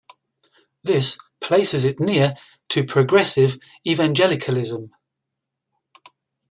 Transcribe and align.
This 0.83 1.19
places 1.41 1.85
it 1.85 1.99
near 1.99 2.33
to 2.69 2.83
progressive 2.83 3.59
evangelicalism. 3.85 4.89